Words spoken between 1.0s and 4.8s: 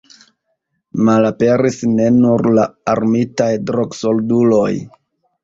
Malaperis ne nur la armitaj drogsolduloj.